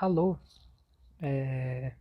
[0.00, 0.38] Alô,
[1.20, 1.92] é...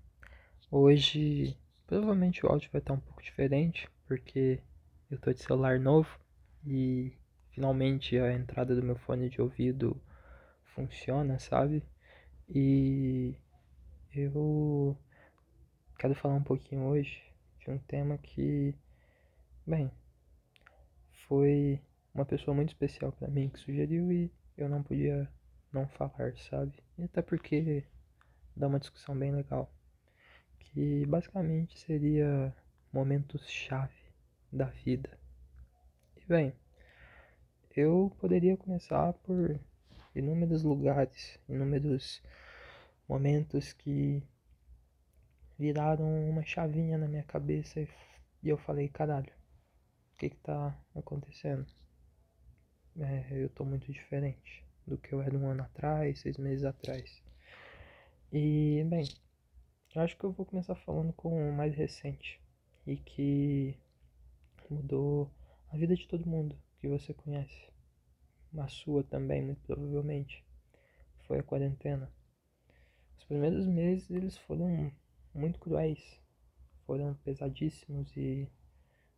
[0.72, 4.62] hoje provavelmente o áudio vai estar um pouco diferente porque
[5.12, 6.08] eu tô de celular novo
[6.66, 7.12] e
[7.52, 10.02] finalmente a entrada do meu fone de ouvido
[10.74, 11.84] funciona, sabe?
[12.48, 13.36] E
[14.16, 14.98] eu
[15.98, 17.22] quero falar um pouquinho hoje
[17.60, 18.74] de um tema que,
[19.68, 19.92] bem,
[21.28, 21.82] foi
[22.16, 25.30] uma pessoa muito especial para mim que sugeriu e eu não podia
[25.72, 26.74] não falar, sabe?
[26.98, 27.86] E até porque
[28.56, 29.72] dá uma discussão bem legal.
[30.60, 32.56] Que basicamente seria
[32.92, 33.94] momentos-chave
[34.52, 35.18] da vida.
[36.18, 36.54] E bem,
[37.76, 39.60] eu poderia começar por
[40.16, 42.22] inúmeros lugares, inúmeros
[43.08, 44.24] momentos que
[45.58, 49.32] viraram uma chavinha na minha cabeça e eu falei, caralho,
[50.14, 51.66] o que que tá acontecendo?
[52.98, 57.22] É, eu tô muito diferente do que eu era um ano atrás, seis meses atrás.
[58.34, 59.08] E, bem,
[59.96, 62.42] acho que eu vou começar falando com o mais recente
[62.86, 63.78] e que
[64.70, 65.32] mudou
[65.72, 67.70] a vida de todo mundo que você conhece.
[68.58, 70.44] A sua também, muito provavelmente.
[71.28, 72.12] Foi a quarentena.
[73.18, 74.92] Os primeiros meses eles foram
[75.34, 76.20] muito cruéis,
[76.86, 78.50] foram pesadíssimos e,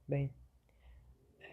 [0.05, 0.33] bem,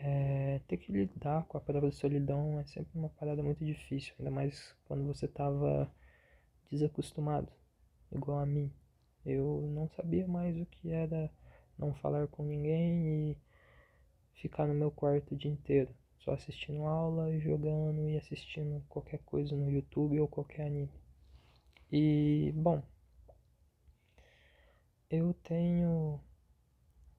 [0.01, 4.31] é, ter que lidar com a palavra solidão é sempre uma parada muito difícil, ainda
[4.31, 5.91] mais quando você estava
[6.71, 7.51] desacostumado,
[8.13, 8.73] igual a mim.
[9.27, 11.31] Eu não sabia mais o que era
[11.77, 13.37] não falar com ninguém e
[14.35, 19.57] ficar no meu quarto o dia inteiro, só assistindo aula, jogando e assistindo qualquer coisa
[19.57, 20.93] no YouTube ou qualquer anime.
[21.91, 22.83] E, bom,
[25.11, 26.21] eu tenho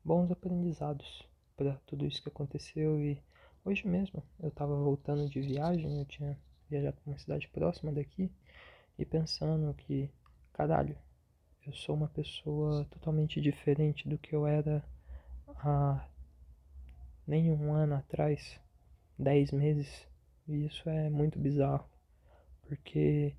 [0.03, 1.28] bons aprendizados
[1.59, 3.21] para tudo isso que aconteceu e
[3.65, 8.31] hoje mesmo eu estava voltando de viagem, eu tinha viajado para uma cidade próxima daqui
[8.97, 10.09] e pensando que,
[10.53, 10.97] caralho,
[11.67, 14.81] eu sou uma pessoa totalmente diferente do que eu era
[15.47, 16.07] há
[17.27, 18.57] nem um ano atrás,
[19.17, 20.07] dez meses,
[20.47, 21.89] e isso é muito bizarro,
[22.61, 23.35] porque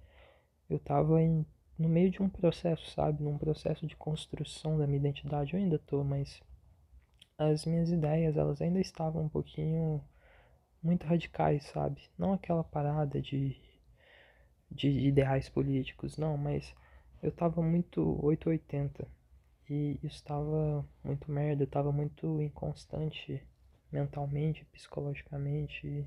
[0.69, 1.47] eu estava em,
[1.79, 5.79] no meio de um processo, sabe, num processo de construção da minha identidade, eu ainda
[5.79, 6.43] tô, mas
[7.41, 10.01] as minhas ideias, elas ainda estavam um pouquinho
[10.83, 12.03] muito radicais, sabe?
[12.19, 13.57] Não aquela parada de,
[14.71, 16.75] de ideais políticos, não, mas
[17.23, 19.07] eu tava muito 880
[19.69, 23.43] e estava muito merda, eu tava muito inconstante
[23.93, 26.07] mentalmente, psicologicamente,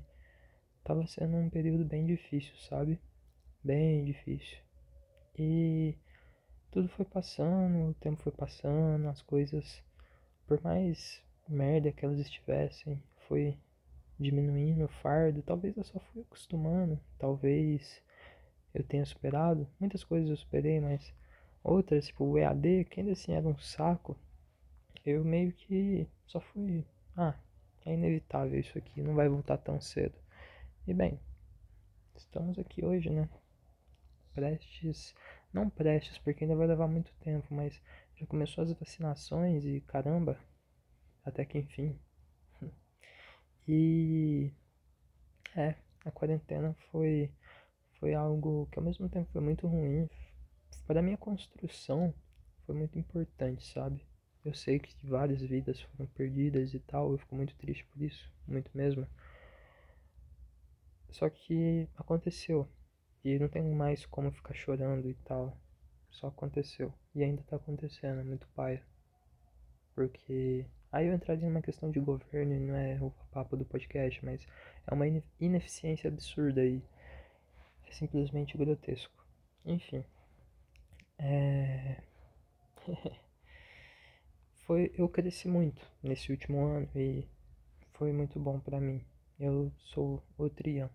[0.84, 3.00] tava sendo um período bem difícil, sabe?
[3.64, 4.58] Bem difícil.
[5.38, 5.96] E
[6.70, 9.82] tudo foi passando, o tempo foi passando, as coisas,
[10.46, 13.56] por mais merda que elas estivessem, foi
[14.18, 15.42] diminuindo o fardo.
[15.42, 18.02] Talvez eu só fui acostumando, talvez
[18.72, 19.66] eu tenha superado.
[19.78, 21.12] Muitas coisas eu superei, mas
[21.62, 24.16] outras, tipo o EAD, que ainda assim era um saco,
[25.04, 26.84] eu meio que só fui.
[27.16, 27.34] Ah,
[27.84, 30.14] é inevitável isso aqui, não vai voltar tão cedo.
[30.86, 31.18] E bem,
[32.16, 33.28] estamos aqui hoje, né?
[34.34, 35.14] Prestes.
[35.52, 37.80] Não prestes, porque ainda vai levar muito tempo, mas
[38.16, 40.38] já começou as vacinações e caramba,
[41.24, 41.98] até que enfim.
[43.68, 44.52] E
[45.56, 47.30] é, a quarentena foi
[47.98, 50.08] foi algo que ao mesmo tempo foi muito ruim.
[50.86, 52.14] Para a minha construção
[52.66, 54.06] foi muito importante, sabe?
[54.44, 58.30] Eu sei que várias vidas foram perdidas e tal, eu fico muito triste por isso,
[58.46, 59.06] muito mesmo.
[61.10, 62.68] Só que aconteceu.
[63.24, 65.56] E não tem mais como ficar chorando e tal.
[66.14, 66.92] Só aconteceu.
[67.14, 68.82] E ainda tá acontecendo, é muito paia.
[69.94, 74.24] Porque Aí eu entraria numa questão de governo e não é o papo do podcast,
[74.24, 74.46] mas
[74.86, 75.04] é uma
[75.40, 76.80] ineficiência absurda e
[77.88, 79.26] é simplesmente grotesco.
[79.66, 80.04] Enfim.
[81.18, 82.00] É...
[84.64, 87.26] foi, eu cresci muito nesse último ano e
[87.94, 89.04] foi muito bom para mim.
[89.36, 90.88] Eu sou o Trian.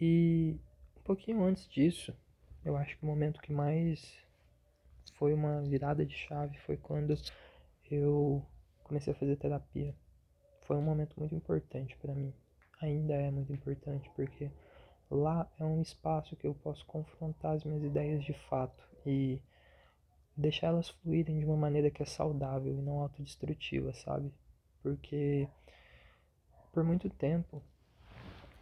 [0.00, 0.58] E
[0.96, 2.16] um pouquinho antes disso,
[2.64, 4.16] eu acho que o momento que mais
[5.14, 7.16] foi uma virada de chave foi quando
[7.90, 8.44] eu
[8.84, 9.94] comecei a fazer terapia.
[10.62, 12.32] Foi um momento muito importante para mim.
[12.80, 14.50] Ainda é muito importante porque
[15.10, 19.40] lá é um espaço que eu posso confrontar as minhas ideias de fato e
[20.36, 24.32] deixar elas fluírem de uma maneira que é saudável e não autodestrutiva, sabe?
[24.82, 25.48] Porque
[26.72, 27.62] por muito tempo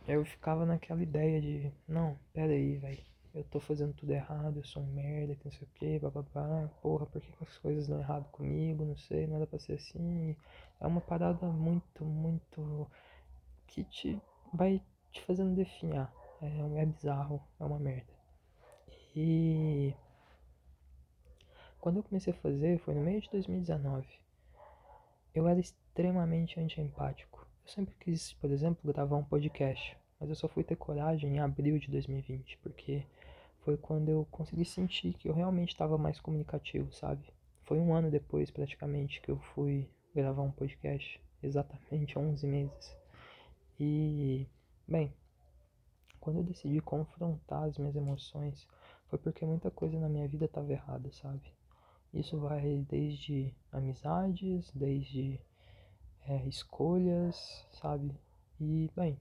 [0.09, 4.65] eu ficava naquela ideia de, não, pera aí, velho eu tô fazendo tudo errado, eu
[4.65, 7.99] sou um merda, que não sei o que, bababá, porra, por que as coisas dão
[8.01, 10.37] errado comigo, não sei, nada pra ser assim.
[10.81, 12.91] É uma parada muito, muito.
[13.67, 14.21] que te
[14.53, 14.83] vai
[15.13, 16.13] te fazendo definhar.
[16.43, 18.13] É, é bizarro, é uma merda.
[19.15, 19.95] E
[21.81, 24.07] quando eu comecei a fazer, foi no meio de 2019.
[25.35, 27.47] Eu era extremamente anti-empático.
[27.65, 31.39] Eu sempre quis, por exemplo, gravar um podcast, mas eu só fui ter coragem em
[31.39, 33.07] abril de 2020, porque
[33.61, 37.33] foi quando eu consegui sentir que eu realmente estava mais comunicativo, sabe?
[37.63, 42.97] Foi um ano depois, praticamente, que eu fui gravar um podcast, exatamente 11 meses.
[43.79, 44.47] E,
[44.87, 45.13] bem,
[46.19, 48.67] quando eu decidi confrontar as minhas emoções,
[49.09, 51.53] foi porque muita coisa na minha vida estava errada, sabe?
[52.13, 55.41] Isso vai desde amizades, desde
[56.27, 58.15] é, escolhas, sabe?
[58.61, 59.21] E, bem,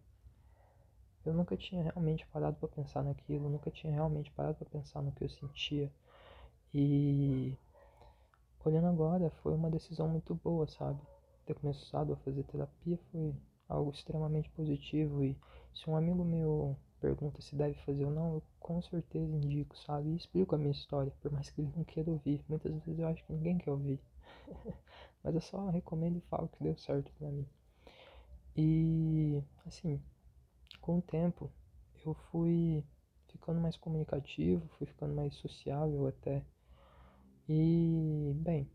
[1.26, 5.12] eu nunca tinha realmente parado para pensar naquilo, nunca tinha realmente parado para pensar no
[5.12, 5.92] que eu sentia.
[6.74, 7.58] E,
[8.64, 11.02] olhando agora, foi uma decisão muito boa, sabe?
[11.46, 13.36] Ter começado a fazer terapia foi
[13.68, 15.24] algo extremamente positivo.
[15.24, 15.38] E
[15.74, 20.10] se um amigo meu pergunta se deve fazer ou não, eu com certeza indico, sabe?
[20.10, 22.44] E explico a minha história, por mais que ele não queira ouvir.
[22.48, 24.00] Muitas vezes eu acho que ninguém quer ouvir.
[25.24, 27.48] Mas eu só recomendo e falo que deu certo pra mim.
[28.56, 30.02] E, assim,
[30.90, 31.52] com o tempo,
[32.04, 32.84] eu fui
[33.28, 36.44] ficando mais comunicativo, fui ficando mais sociável até.
[37.48, 38.68] E, bem,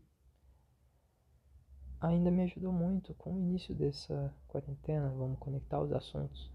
[1.99, 6.49] ainda me ajudou muito com o início dessa quarentena, vamos conectar os assuntos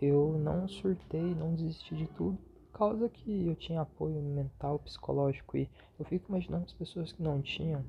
[0.00, 2.38] eu não surtei, não desisti de tudo,
[2.72, 5.68] causa que eu tinha apoio mental, psicológico e
[5.98, 7.84] eu fico imaginando as pessoas que não tinham.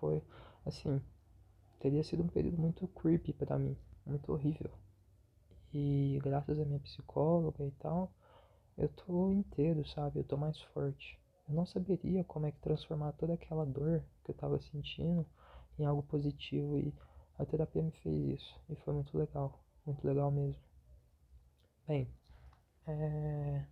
[0.00, 0.20] Foi
[0.66, 1.00] assim,
[1.78, 4.70] teria sido um período muito creepy para mim, muito horrível.
[5.72, 8.12] E graças à minha psicóloga e tal,
[8.78, 10.20] eu tô inteiro, sabe?
[10.20, 11.18] Eu tô mais forte.
[11.48, 15.26] Eu não saberia como é que transformar toda aquela dor que eu tava sentindo
[15.78, 16.94] em algo positivo e
[17.38, 20.62] a terapia me fez isso e foi muito legal, muito legal mesmo.
[21.86, 22.08] Bem,
[22.86, 23.66] é...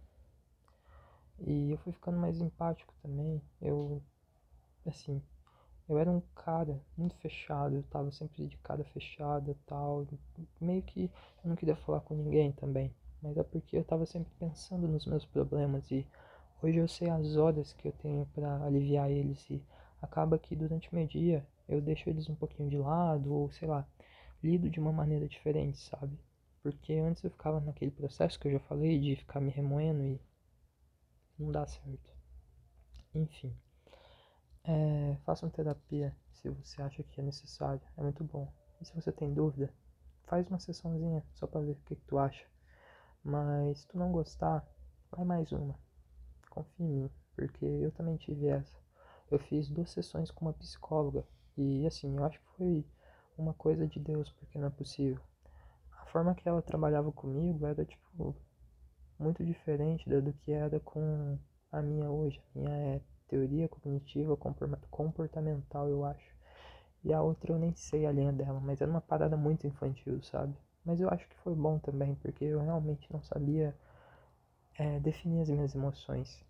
[1.41, 3.43] E eu fui ficando mais empático também.
[3.61, 4.03] Eu,
[4.87, 5.23] assim,
[5.91, 10.07] eu era um cara muito fechado, eu tava sempre de cara fechada tal.
[10.61, 11.11] Meio que
[11.43, 12.95] eu não queria falar com ninguém também.
[13.21, 16.07] Mas é porque eu tava sempre pensando nos meus problemas e
[16.63, 19.61] hoje eu sei as horas que eu tenho para aliviar eles e
[20.01, 23.67] acaba que durante o meu dia eu deixo eles um pouquinho de lado ou sei
[23.67, 23.85] lá,
[24.45, 26.17] lido de uma maneira diferente, sabe?
[26.63, 30.21] Porque antes eu ficava naquele processo que eu já falei de ficar me remoendo e
[31.37, 32.11] não dá certo.
[33.13, 33.53] Enfim.
[34.65, 37.81] É, façam terapia se você acha que é necessário.
[37.97, 38.53] É muito bom.
[38.81, 39.73] E se você tem dúvida,
[40.25, 42.45] faz uma sessãozinha só pra ver o que, que tu acha.
[43.23, 44.67] Mas se tu não gostar,
[45.11, 45.79] vai mais uma.
[46.51, 48.77] Confia em mim, porque eu também tive essa.
[49.31, 51.25] Eu fiz duas sessões com uma psicóloga.
[51.57, 52.87] E assim, eu acho que foi
[53.37, 55.21] uma coisa de Deus, porque não é possível
[56.11, 58.37] forma que ela trabalhava comigo era, tipo,
[59.19, 61.39] muito diferente do que era com
[61.71, 62.43] a minha hoje.
[62.55, 64.37] A minha é teoria cognitiva
[64.91, 66.35] comportamental, eu acho.
[67.05, 70.21] E a outra eu nem sei a linha dela, mas era uma parada muito infantil,
[70.23, 70.55] sabe?
[70.85, 73.75] Mas eu acho que foi bom também, porque eu realmente não sabia
[74.77, 76.45] é, definir as minhas emoções.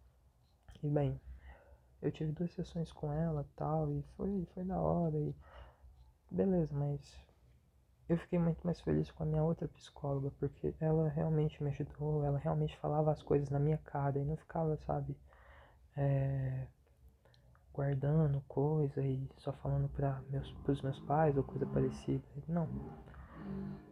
[0.83, 1.21] E bem,
[2.03, 5.35] eu tive duas sessões com ela tal, e foi, foi da hora, e
[6.31, 7.01] beleza, mas
[8.09, 12.25] eu fiquei muito mais feliz com a minha outra psicóloga, porque ela realmente me ajudou,
[12.25, 15.17] ela realmente falava as coisas na minha cara e não ficava, sabe,
[15.97, 16.67] é,
[17.73, 22.25] guardando coisa e só falando para meus, pros meus pais ou coisa parecida.
[22.49, 22.69] Não,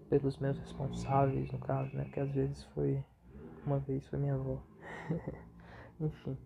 [0.08, 3.04] pelos meus responsáveis, no caso, né, que às vezes foi,
[3.66, 4.62] uma vez foi minha avó.
[6.00, 6.36] Enfim,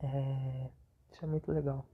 [0.00, 0.70] é,
[1.10, 1.86] isso é muito legal.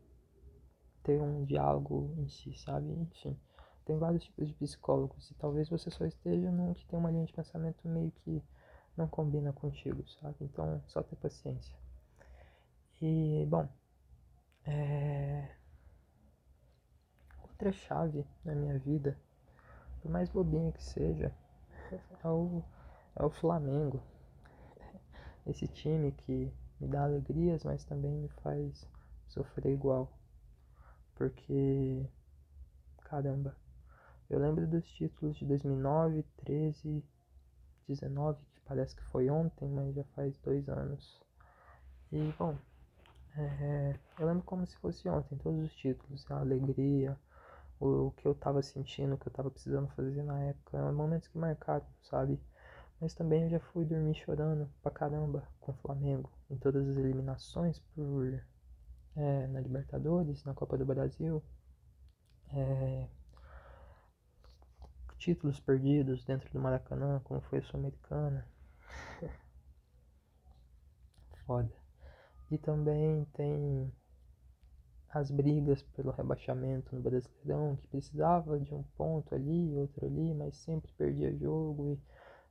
[1.03, 2.93] Ter um diálogo em si, sabe?
[2.93, 3.37] Enfim.
[3.85, 7.27] Tem vários tipos de psicólogos e talvez você só esteja num que tem uma linha
[7.27, 8.43] de pensamento meio que
[8.97, 10.37] não combina contigo, sabe?
[10.41, 11.82] Então, só ter paciência.
[13.05, 13.69] E, bom,
[14.65, 15.57] é...
[17.43, 19.19] outra chave na minha vida,
[20.01, 21.35] por mais bobinha que seja,
[22.23, 22.63] é o,
[23.17, 24.01] é o Flamengo.
[25.45, 28.89] Esse time que me dá alegrias, mas também me faz
[29.27, 30.09] sofrer igual.
[31.17, 32.09] Porque,
[32.99, 33.57] caramba,
[34.31, 37.05] eu lembro dos títulos de 2009, 13,
[37.89, 41.21] 19, que parece que foi ontem, mas já faz dois anos.
[42.13, 42.57] E, bom,
[43.37, 47.19] é, eu lembro como se fosse ontem, todos os títulos, a alegria,
[47.81, 51.29] o, o que eu tava sentindo, o que eu tava precisando fazer na época, momentos
[51.29, 52.41] que marcaram, sabe?
[53.01, 56.97] Mas também eu já fui dormir chorando pra caramba com o Flamengo, em todas as
[56.97, 58.41] eliminações por,
[59.17, 61.43] é, na Libertadores, na Copa do Brasil.
[62.53, 63.09] É,
[65.19, 68.47] títulos perdidos dentro do Maracanã, como foi a Sul-Americana.
[71.47, 71.82] foda.
[72.53, 73.91] E também tem
[75.09, 80.59] as brigas pelo rebaixamento no Brasileirão, que precisava de um ponto ali, outro ali, mas
[80.59, 81.89] sempre perdia jogo.
[81.89, 81.99] E...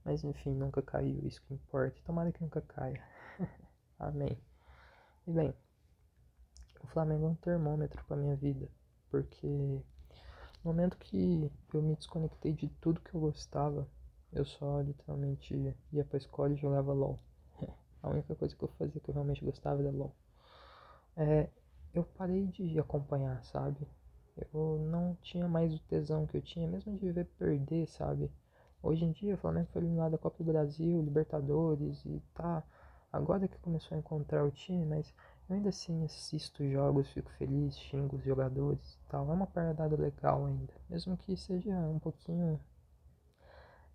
[0.04, 2.02] Mas enfim, nunca caiu, isso que importa.
[2.04, 3.00] Tomara que nunca caia.
[4.00, 4.36] Amém.
[5.28, 5.54] E bem,
[6.84, 8.68] o Flamengo é um termômetro para minha vida,
[9.12, 9.84] porque no
[10.64, 13.88] momento que eu me desconectei de tudo que eu gostava,
[14.34, 15.54] eu só literalmente
[15.92, 17.20] ia pra escola e jogava LOL.
[18.04, 20.14] A única coisa que eu fazia que eu realmente gostava era LOL.
[21.16, 21.50] É,
[21.94, 23.88] eu parei de acompanhar, sabe?
[24.54, 28.32] Eu não tinha mais o tesão que eu tinha, mesmo de ver perder, sabe?
[28.82, 32.64] Hoje em dia o Flamengo foi eliminado da Copa do Brasil, Libertadores e tá.
[33.12, 35.14] Agora que começou a encontrar o time, mas
[35.50, 39.30] eu ainda assim assisto jogos, fico feliz, xingo os jogadores e tal.
[39.30, 40.74] É uma parada legal ainda.
[40.90, 42.60] Mesmo que seja um pouquinho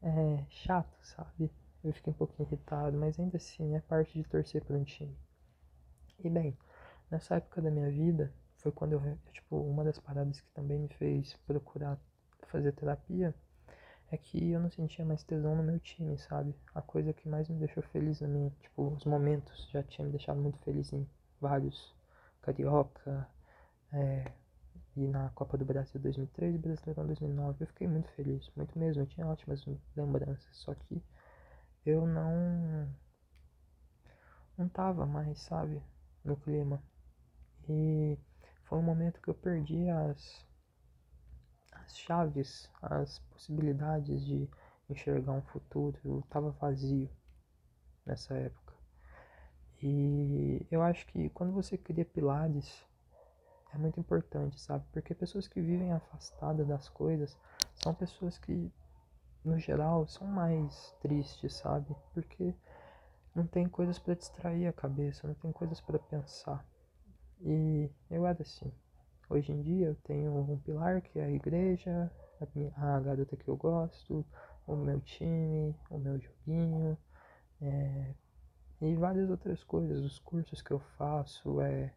[0.02, 1.50] é, chato, sabe?
[1.88, 5.16] Eu fiquei um pouquinho irritado, mas ainda assim é parte de torcer por um time.
[6.22, 6.56] E bem,
[7.10, 10.88] nessa época da minha vida, foi quando eu, tipo, uma das paradas que também me
[10.88, 11.98] fez procurar
[12.48, 13.34] fazer terapia
[14.10, 16.54] é que eu não sentia mais tesão no meu time, sabe?
[16.74, 20.12] A coisa que mais me deixou feliz na minha, tipo, os momentos já tinha me
[20.12, 21.08] deixado muito feliz em
[21.40, 21.94] vários
[22.40, 23.28] carioca,
[23.92, 24.32] é,
[24.96, 27.62] e na Copa do Brasil 2003 e Brasileirão 2009.
[27.62, 29.02] Eu fiquei muito feliz, muito mesmo.
[29.02, 29.64] Eu tinha ótimas
[29.94, 31.02] lembranças, só que
[31.86, 32.88] eu não
[34.58, 35.82] não tava mais, sabe,
[36.24, 36.82] no clima.
[37.68, 38.18] E
[38.64, 40.44] foi um momento que eu perdi as
[41.72, 44.48] as chaves, as possibilidades de
[44.90, 45.98] enxergar um futuro.
[46.04, 47.08] Eu tava vazio
[48.04, 48.74] nessa época.
[49.82, 52.84] E eu acho que quando você cria pilares
[53.74, 54.84] é muito importante, sabe?
[54.92, 57.36] Porque pessoas que vivem afastadas das coisas
[57.74, 58.72] são pessoas que,
[59.46, 61.94] no geral, são mais tristes, sabe?
[62.12, 62.52] Porque
[63.34, 66.66] não tem coisas para distrair a cabeça, não tem coisas para pensar.
[67.40, 68.72] E eu era assim.
[69.30, 72.10] Hoje em dia eu tenho um pilar que é a igreja,
[72.40, 74.26] a, minha, a garota que eu gosto,
[74.66, 76.98] o meu time, o meu joguinho,
[77.60, 78.14] é,
[78.80, 81.92] e várias outras coisas, os cursos que eu faço, é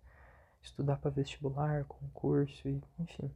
[0.61, 3.31] estudar para vestibular, concurso, e, enfim.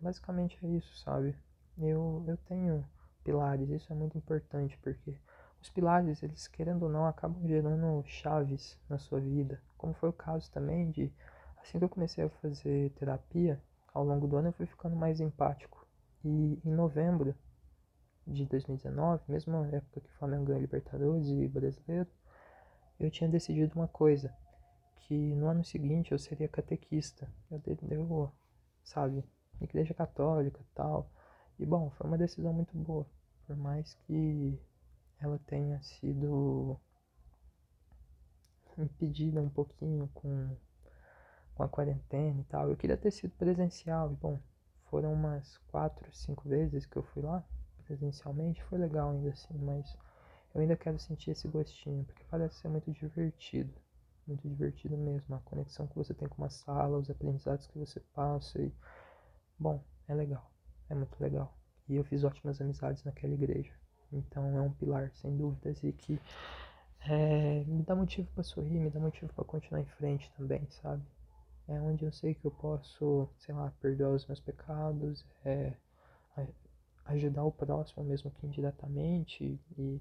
[0.00, 1.34] Basicamente é isso, sabe?
[1.78, 2.84] Eu, eu tenho
[3.26, 5.12] pilares, isso é muito importante, porque
[5.60, 10.12] os pilares, eles querendo ou não, acabam gerando chaves na sua vida, como foi o
[10.12, 11.12] caso também de,
[11.60, 13.60] assim que eu comecei a fazer terapia,
[13.92, 15.84] ao longo do ano eu fui ficando mais empático.
[16.24, 17.34] E em novembro
[18.24, 22.08] de 2019, mesmo na época que o Flamengo ganhou Libertadores e Brasileiro,
[23.00, 24.32] eu tinha decidido uma coisa,
[25.00, 27.28] que no ano seguinte eu seria catequista.
[27.50, 28.32] Eu, eu
[28.84, 29.24] sabe,
[29.60, 31.10] igreja católica e tal.
[31.58, 33.06] E bom, foi uma decisão muito boa,
[33.46, 34.58] por mais que
[35.18, 36.78] ela tenha sido
[38.78, 40.56] impedida um pouquinho com,
[41.54, 42.68] com a quarentena e tal.
[42.68, 44.38] Eu queria ter sido presencial, e bom,
[44.90, 47.44] foram umas quatro, cinco vezes que eu fui lá
[47.84, 49.96] presencialmente, foi legal ainda assim, mas
[50.54, 53.72] eu ainda quero sentir esse gostinho, porque parece ser muito divertido.
[54.26, 55.36] Muito divertido mesmo.
[55.36, 58.60] A conexão que você tem com uma sala, os aprendizados que você passa.
[58.60, 58.72] E...
[59.56, 60.50] Bom, é legal.
[60.88, 61.56] É muito legal.
[61.88, 63.72] E eu fiz ótimas amizades naquela igreja.
[64.12, 66.20] Então é um pilar, sem dúvidas, e que
[67.08, 71.02] é, me dá motivo para sorrir, me dá motivo para continuar em frente também, sabe?
[71.68, 75.72] É onde eu sei que eu posso, sei lá, perdoar os meus pecados, é,
[77.06, 80.00] ajudar o próximo mesmo que indiretamente e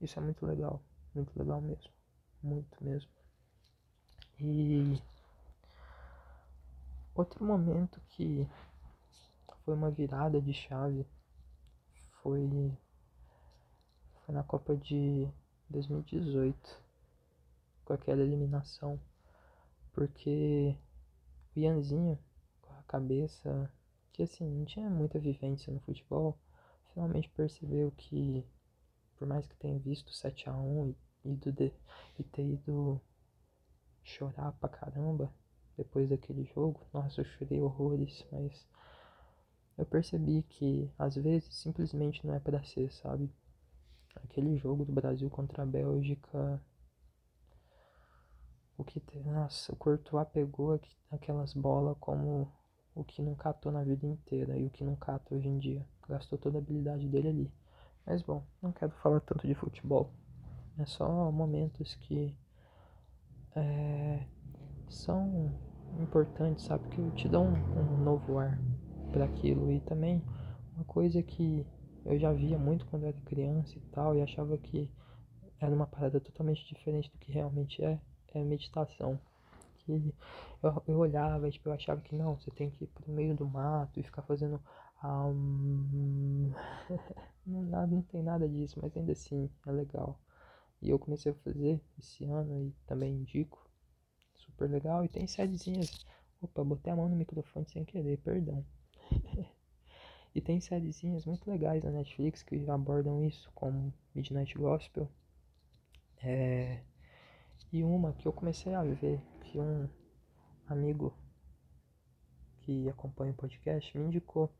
[0.00, 0.82] isso é muito legal,
[1.14, 1.90] muito legal mesmo,
[2.42, 3.10] muito mesmo.
[4.40, 5.00] E
[7.14, 8.48] outro momento que
[9.64, 11.06] foi uma virada de chave.
[12.22, 12.72] Foi,
[14.24, 15.28] foi na Copa de
[15.68, 16.82] 2018,
[17.84, 19.00] com aquela eliminação,
[19.92, 20.76] porque
[21.56, 22.18] o Ianzinho,
[22.60, 23.70] com a cabeça
[24.12, 26.38] que assim, não tinha muita vivência no futebol,
[26.92, 28.44] finalmente percebeu que
[29.16, 30.88] por mais que tenha visto 7 a 1
[31.24, 31.72] e, ido de,
[32.18, 33.00] e ter ido
[34.02, 35.32] chorar pra caramba
[35.76, 38.66] depois daquele jogo, nossa, eu chorei horrores, mas
[39.82, 43.30] eu percebi que às vezes simplesmente não é para ser, sabe?
[44.16, 46.62] Aquele jogo do Brasil contra a Bélgica,
[48.76, 52.52] o que, nossa, o Courtois pegou aquelas bolas como
[52.94, 55.84] o que não catou na vida inteira e o que não cata hoje em dia.
[56.08, 57.52] Gastou toda a habilidade dele ali.
[58.06, 60.12] Mas bom, não quero falar tanto de futebol.
[60.78, 62.36] É só momentos que
[63.56, 64.26] é,
[64.88, 65.52] são
[66.00, 66.88] importantes, sabe?
[66.88, 68.58] Que te dão um, um novo ar
[69.12, 69.70] para aquilo.
[69.70, 70.22] E também
[70.74, 71.66] uma coisa que
[72.04, 74.90] eu já via muito quando eu era criança e tal, e achava que
[75.60, 78.00] era uma parada totalmente diferente do que realmente é,
[78.34, 79.20] é meditação.
[79.78, 80.12] Que
[80.62, 83.46] eu, eu olhava tipo, eu achava que não, você tem que ir pro meio do
[83.46, 84.60] mato e ficar fazendo.
[85.04, 86.52] Um...
[87.46, 90.18] não, não tem nada disso, mas ainda assim é legal.
[90.80, 93.68] E eu comecei a fazer esse ano e também indico.
[94.36, 95.04] Super legal.
[95.04, 96.04] E tem sériezinhas.
[96.40, 98.64] Opa, botei a mão no microfone sem querer, perdão.
[100.34, 105.08] e tem sériezinhas muito legais na Netflix que abordam isso, como Midnight Gospel.
[106.22, 106.80] É...
[107.72, 109.88] E uma que eu comecei a ver, que um
[110.68, 111.14] amigo
[112.60, 114.52] que acompanha o podcast me indicou.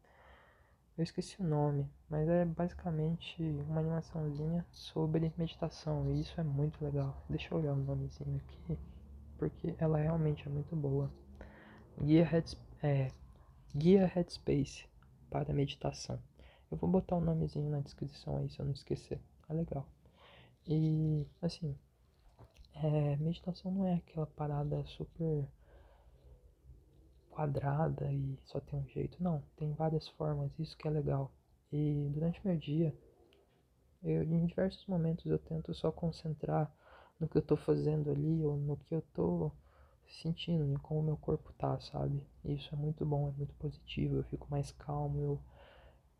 [0.96, 6.84] Eu esqueci o nome, mas é basicamente uma animaçãozinha sobre meditação e isso é muito
[6.84, 7.24] legal.
[7.30, 8.78] Deixa eu olhar o nomezinho aqui,
[9.38, 11.10] porque ela realmente é muito boa.
[11.98, 13.10] Guia, Heads, é,
[13.74, 14.86] Guia Headspace
[15.30, 16.18] para meditação.
[16.70, 19.18] Eu vou botar o nomezinho na descrição aí se eu não esquecer.
[19.48, 19.86] É legal.
[20.66, 21.74] E assim,
[22.74, 25.48] é, meditação não é aquela parada super
[27.30, 29.22] quadrada e só tem um jeito.
[29.22, 31.32] Não, tem várias formas, isso que é legal.
[31.72, 32.94] E durante meu dia,
[34.02, 36.70] eu, em diversos momentos eu tento só concentrar
[37.18, 39.50] no que eu tô fazendo ali ou no que eu tô
[40.20, 42.22] sentindo, em como meu corpo tá, sabe?
[42.44, 45.40] Isso é muito bom, é muito positivo, eu fico mais calmo, eu,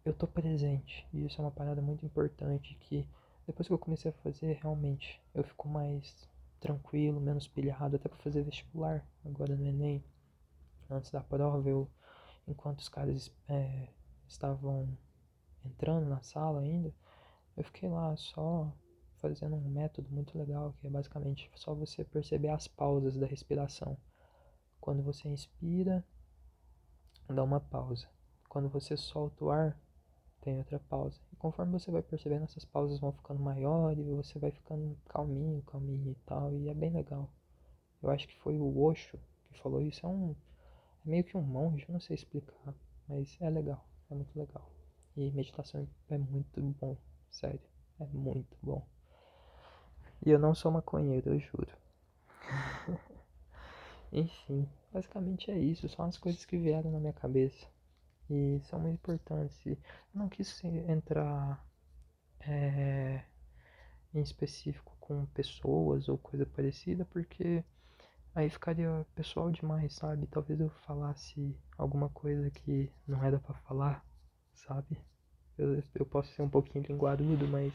[0.05, 1.07] eu tô presente.
[1.13, 3.09] E isso é uma parada muito importante que
[3.47, 6.29] depois que eu comecei a fazer, realmente, eu fico mais
[6.61, 10.03] tranquilo, menos pilhado, até para fazer vestibular, agora no Enem.
[10.89, 11.89] Antes da prova, eu,
[12.47, 13.89] enquanto os caras é,
[14.29, 14.97] estavam
[15.65, 16.95] entrando na sala ainda,
[17.57, 18.73] eu fiquei lá só
[19.23, 23.97] fazendo um método muito legal, que é basicamente só você perceber as pausas da respiração.
[24.81, 26.05] Quando você inspira,
[27.29, 28.09] dá uma pausa.
[28.49, 29.81] Quando você solta o ar,
[30.41, 31.21] tem outra pausa.
[31.33, 36.11] E conforme você vai percebendo, essas pausas vão ficando maiores você vai ficando calminho, calminho
[36.11, 37.31] e tal, e é bem legal.
[38.03, 39.19] Eu acho que foi o Osho
[39.53, 40.05] que falou isso.
[40.05, 40.35] É um
[41.05, 42.75] é meio que um monge, não sei explicar,
[43.09, 44.71] mas é legal, é muito legal.
[45.17, 46.97] E meditação é muito bom,
[47.31, 47.61] sério,
[48.01, 48.87] é muito bom.
[50.25, 51.73] E eu não sou maconheiro, eu juro.
[54.13, 57.67] Enfim, basicamente é isso, são as coisas que vieram na minha cabeça.
[58.31, 59.67] E são muito importantes.
[59.67, 59.77] Eu
[60.15, 61.65] não quis entrar
[62.41, 63.25] é,
[64.15, 67.65] em específico com pessoas ou coisa parecida, porque
[68.35, 70.27] aí ficaria pessoal demais, sabe?
[70.27, 74.05] Talvez eu falasse alguma coisa que não era para falar,
[74.55, 74.99] sabe?
[75.59, 77.75] Eu, eu posso ser um pouquinho linguarudo, mas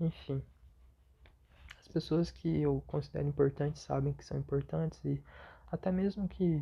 [0.00, 0.42] enfim.
[1.94, 5.22] As pessoas que eu considero importantes sabem que são importantes e
[5.70, 6.60] até mesmo que,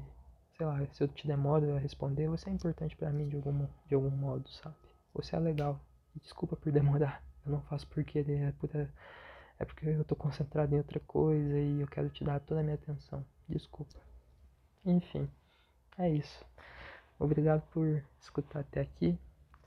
[0.58, 3.66] sei lá, se eu te demoro a responder, você é importante para mim de algum,
[3.86, 4.76] de algum modo, sabe?
[5.14, 5.80] Você é legal.
[6.20, 7.24] Desculpa por demorar.
[7.46, 8.68] Eu não faço por querer, é por
[9.58, 12.62] é porque eu tô concentrado em outra coisa e eu quero te dar toda a
[12.62, 13.24] minha atenção.
[13.48, 13.98] Desculpa.
[14.84, 15.30] Enfim,
[15.96, 16.44] é isso.
[17.18, 19.18] Obrigado por escutar até aqui.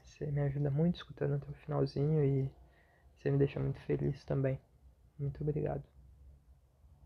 [0.03, 2.51] Você me ajuda muito escutando até o finalzinho e
[3.17, 4.59] você me deixa muito feliz também.
[5.19, 5.83] Muito obrigado.